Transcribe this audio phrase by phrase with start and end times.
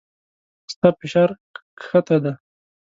[0.71, 1.29] ستا فشار
[1.79, 2.33] کښته دی